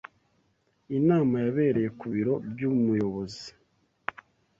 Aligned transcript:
Inama 0.97 1.35
yabereye 1.45 1.89
ku 1.99 2.05
biro 2.13 2.33
by'umuyobozi 2.49 3.47